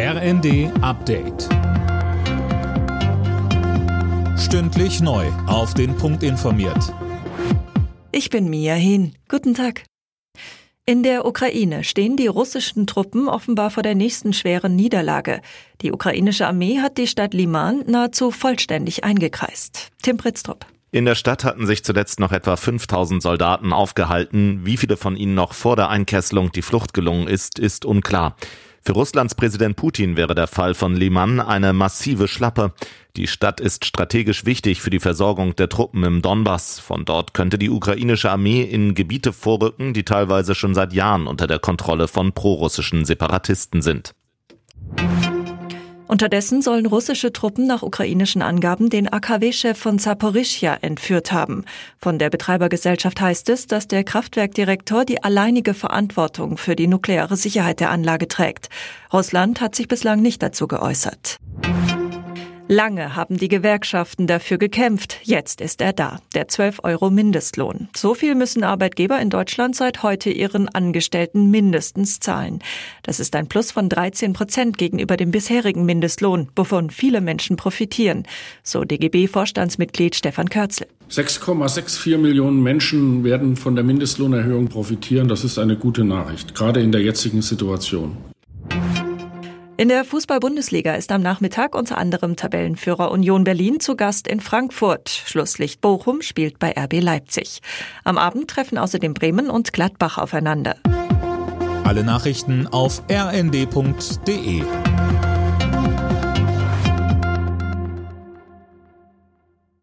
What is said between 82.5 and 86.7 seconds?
Menschen werden von der Mindestlohnerhöhung profitieren. Das ist eine gute Nachricht,